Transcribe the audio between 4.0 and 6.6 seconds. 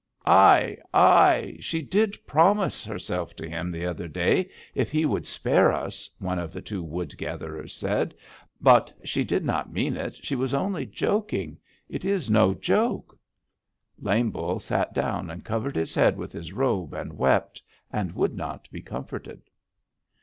day, if he would spare us,' one of the